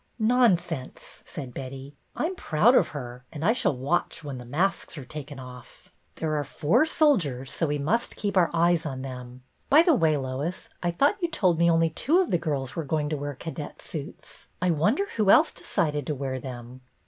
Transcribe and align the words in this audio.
"Nonsense," 0.17 1.21
said 1.27 1.53
Betty, 1.53 1.95
"I'm 2.15 2.33
proud 2.33 2.73
of 2.73 2.87
her, 2.87 3.23
and 3.31 3.45
I 3.45 3.53
shall 3.53 3.77
watch 3.77 4.23
when 4.23 4.39
the 4.39 4.45
masks 4.45 4.97
are 4.97 5.05
taken 5.05 5.35
BETTY 5.37 5.45
BAIRD 5.45 5.63
246 6.15 6.19
off. 6.19 6.19
There 6.19 6.35
are 6.39 6.43
four 6.43 6.85
soldiers, 6.87 7.51
so 7.53 7.67
we 7.67 7.77
must 7.77 8.15
keep 8.15 8.35
our 8.35 8.49
eyes 8.51 8.83
on 8.83 9.03
them. 9.03 9.43
By 9.69 9.83
the 9.83 9.93
way, 9.93 10.17
Lois, 10.17 10.69
I 10.81 10.89
thought 10.89 11.21
you 11.21 11.29
told 11.29 11.59
me 11.59 11.69
only 11.69 11.91
two 11.91 12.19
of 12.19 12.31
the 12.31 12.39
girls 12.39 12.75
were 12.75 12.83
going 12.83 13.09
to 13.09 13.15
wear 13.15 13.35
cadet 13.35 13.79
suits. 13.79 14.47
I 14.59 14.71
wonder 14.71 15.05
who 15.17 15.29
else 15.29 15.51
decided 15.51 16.07
to 16.07 16.15
wear 16.15 16.39
them." 16.39 16.81